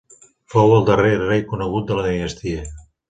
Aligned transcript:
Fou 0.53 0.71
el 0.77 0.87
darrer 0.87 1.11
rei 1.25 1.43
conegut 1.51 1.93
de 1.93 1.99
la 2.01 2.07
dinastia. 2.09 2.65